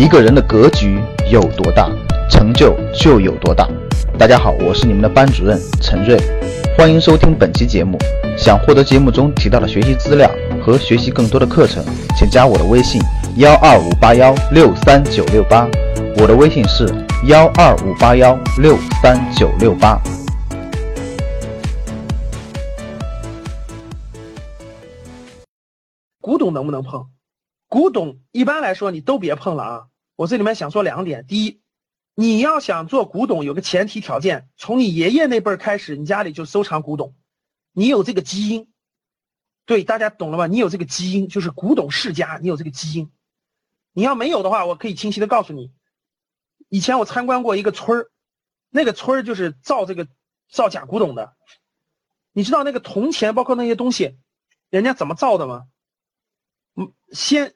[0.00, 0.98] 一个人的格局
[1.30, 1.86] 有多大，
[2.30, 3.68] 成就就有多大。
[4.18, 6.16] 大家好，我是你们的班主任陈瑞，
[6.74, 7.98] 欢迎收听本期节目。
[8.34, 10.30] 想获得节目中提到的学习资料
[10.64, 11.84] 和学习更多的课程，
[12.16, 12.98] 请加我的微信
[13.36, 15.68] 幺二五八幺六三九六八。
[16.16, 16.88] 我的微信是
[17.26, 20.00] 幺二五八幺六三九六八。
[26.22, 27.04] 古董能不能碰？
[27.68, 29.82] 古董一般来说你都别碰了啊！
[30.20, 31.62] 我这里面想说两点：第一，
[32.14, 37.14] 你要想做古董，有个前提条件，从你爷爷那辈儿开始，你家里就收藏古董，
[37.72, 38.70] 你有这个基因。
[39.64, 40.46] 对，大家懂了吧？
[40.46, 43.10] 你有这个基因，就是古董世家，你有这个基因。
[43.94, 45.72] 你要没有的话，我可以清晰的告诉你，
[46.68, 48.10] 以前我参观过一个村儿，
[48.68, 50.06] 那个村儿就是造这个
[50.50, 51.34] 造假古董的。
[52.32, 54.18] 你知道那个铜钱，包括那些东西，
[54.68, 55.64] 人家怎么造的吗？
[56.74, 57.54] 嗯，先，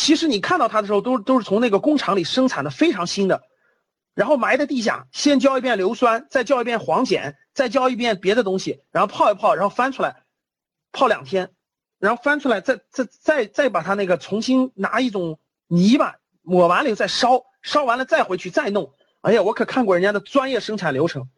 [0.00, 3.42] 其实你看到它的时候，都都是从那个工厂里生产的，非常新的，
[4.14, 10.22] 然后埋在地下，先浇一遍硫酸，再浇一遍黄碱，再浇一遍别的东西，然后泡一泡，然后翻出来，
[10.90, 11.50] 泡两天，
[11.98, 18.94] 然后翻出来，再再再再把它那个重新拿一种泥巴抹完了以后再烧，烧完了再回去再弄。
[19.20, 21.28] 哎呀，我可看过人家的专业生产流程，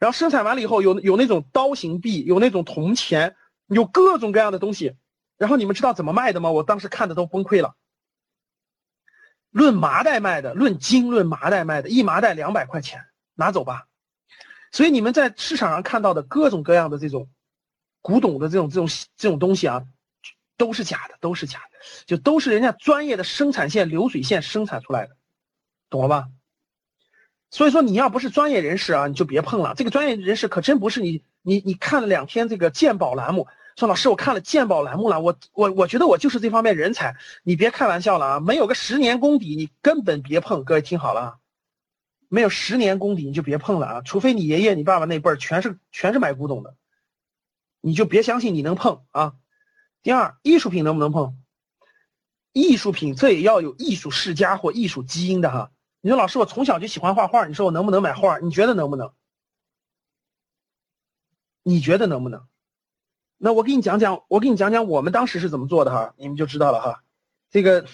[0.00, 3.36] 然后生产完了以后，有有那种刀形币，有那种铜钱，
[3.68, 4.96] 有各种各样的东西。
[5.38, 6.50] 然后你们知道怎么卖的吗？
[6.50, 7.76] 我当时看的都崩溃了。
[9.50, 13.86] 论麻袋卖的，论斤论麻袋卖的，一麻袋两百块钱，拿走吧。
[14.70, 17.28] 所以你们在市场上看到的各种各样的这种
[18.00, 19.84] 古董的这种这种这种东西啊，
[20.56, 25.16] 都是假的，都是假的，就都是人家专业的生产线流水线生产出来的，
[25.88, 26.28] 懂了吧？
[27.50, 29.74] 所以说你要不是专业人士啊，你就别碰了。
[29.76, 33.48] 这个专业人士可真不是你你你看了两天这个鉴宝栏目。
[33.80, 38.38] 说老师，我看了鉴宝栏目了，我我我觉得我就是这方面人才，你别开玩笑了啊！
[38.38, 40.66] 没有个十年功底，你根本别碰。
[40.66, 41.38] 各位听好了，
[42.28, 44.02] 没有十年功底你就别碰了啊！
[44.02, 46.76] 除非你爷爷、你爸爸那辈儿全是全是买古董的，
[47.80, 49.36] 你就别相信你能碰啊。
[50.02, 51.38] 第二，艺术品能不能碰？
[52.52, 55.72] 艺术品这也要有艺术世家或艺术基因的哈。
[56.02, 58.40] 你说老师，我从小就喜欢画画，你说我能不能买画？
[58.40, 59.10] 你觉得能不能？
[61.62, 62.46] 你觉得能不能？
[63.42, 67.02] 那我给你讲讲，我给你讲讲我们当时是怎么做的哈，你们就知道了哈。
[67.50, 67.86] 这个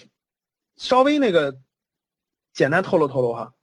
[0.75, 1.57] 稍微那个
[2.53, 3.53] 简单透露透露哈。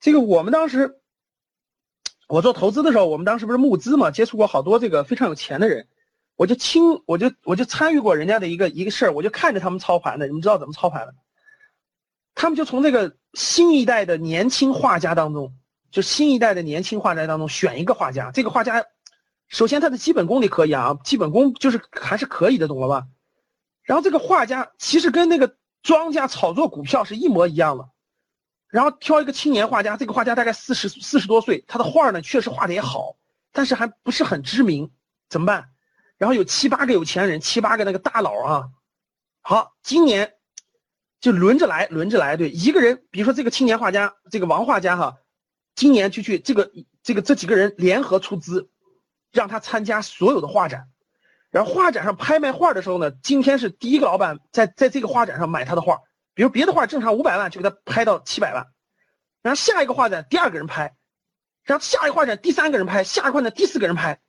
[0.00, 1.00] 这个我们当时
[2.28, 5.88] 我做投资的时候，我们当时不是募资嘛，接触过好多这个非常有钱的人，
[6.36, 10.26] 我就亲我就我就参与过人家的一个一个事儿，我就看着他们操盘的。
[10.26, 11.14] 你们知道怎么操盘的？
[12.34, 15.54] 他们就从这个新一代的年轻画家当中，
[15.90, 18.84] 就新一代的年轻画家当中选一个画家，这个画家。
[19.52, 23.06] 首先，他的基本功你可以啊，基本功就是还是可以的，懂了吧？
[23.82, 27.90] 然后这个画家其实跟那个庄家炒作股票是一模一样的。
[28.68, 33.16] 然后挑一个青年画家，这个画家大概四十四十多岁，他的画呢确实画的也好，
[33.52, 34.90] 但是还不是很知名，
[35.28, 35.68] 怎么办？
[36.16, 38.70] 然后有七八个有钱人，七八个那个大佬啊，
[39.42, 40.32] 好，今年
[41.20, 45.18] 就轮着来，轮着来，对，一个人，比如说这个青年画家，这个王画家哈，
[45.74, 48.70] 今年就去这个这个这几个人联合出资。
[49.32, 50.88] 让他参加所有的画展，
[51.50, 56.00] 然后画展上拍卖画的时候呢，今天是第一个老板在在这个画展上买他的画，
[56.34, 58.66] 比如别的画正常五百万就给他拍到七百万，
[59.42, 60.94] 然后下一个画展第二个人拍，
[61.64, 64.20] 然后下一个画展第三个人拍，下一个画展第四个人拍，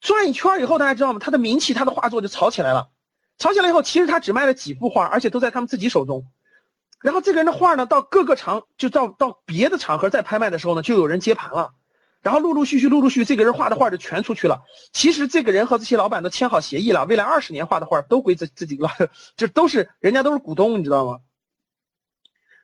[0.00, 1.18] 转一圈以后大家知道吗？
[1.18, 2.90] 他的名气，他的画作就炒起来了，
[3.38, 6.26] 炒起来以后，其实他只卖了几幅画，而且都在他们自己手中，
[7.00, 11.72] 然后这个人的画呢，到各个场就到到别的场合再拍卖的时候呢，就有人接盘了。
[12.24, 14.62] 然后陆陆续续、陆陆续续，这个人画的画就全出去了。
[14.94, 18.90] 其实这个人和这些老板都签好协议了，未来二十年画的画都归自自己了，
[19.36, 21.20] 就都是人家都是股东，你知道吗？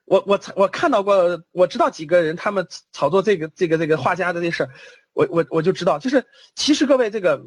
[0.06, 4.70] 我我我看到过，我知道几个人他们炒作这个这个这个画家的这事儿，
[5.12, 6.24] 我我我就知道，就是
[6.56, 7.44] 其实各位这个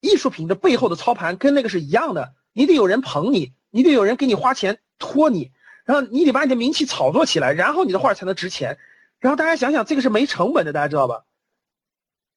[0.00, 5.50] 艺术品的背后的操盘跟那个是一样的，你得有人捧你，你得有人给你花钱托你，
[5.84, 8.78] 然后你得把你的名气炒作起来，然后你的画才能值钱。
[9.18, 11.24] 然后大家想想，这个是没成本的，大家知道吧？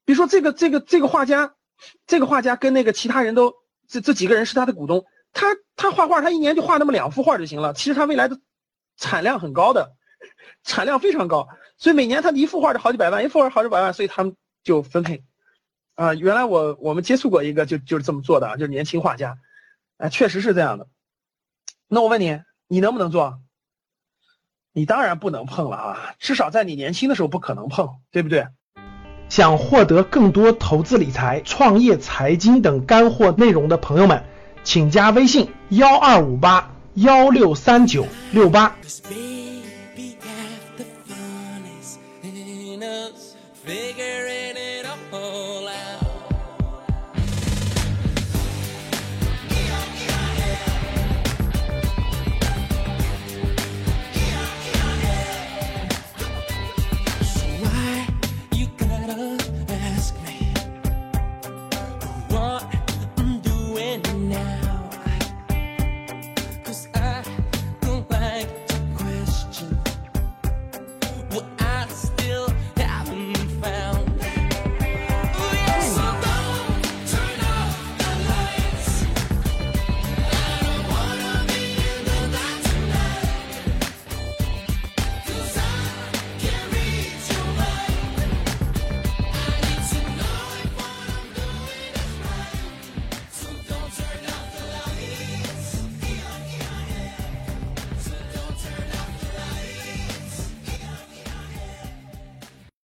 [0.09, 1.53] 比如说这个这个这个画家，
[2.07, 3.53] 这个画家跟那个其他人都
[3.87, 7.75] 这这几个人是他的股东，他他画画他一年就画那么两幅画就行了。
[7.75, 8.39] 其实他未来的
[8.97, 9.91] 产量很高的，
[10.63, 11.47] 产量非常高，
[11.77, 15.23] 所以每年他一幅画就好几百万，一幅画好几百万，所以他们就分配。
[15.93, 19.37] 啊，原来我我们接触过一个就就是这么做的啊，就是年轻画家，
[19.97, 20.87] 哎，确实是这样的。
[21.87, 23.39] 那我问你，你能不能做？
[24.71, 28.47] 你当然不能碰了啊，至少在你年轻的时候不可能碰，对不对？
[29.29, 34.23] 想获得更多投资理财、创业财经等干货内容的朋友们，
[34.63, 36.71] 请加微信幺二五八。
[36.95, 38.75] 幺六三九六八。